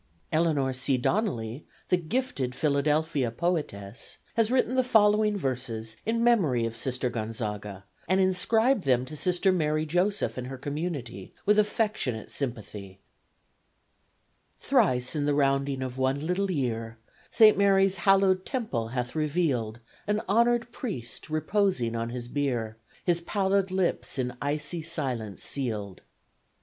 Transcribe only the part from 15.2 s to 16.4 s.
the rounding of one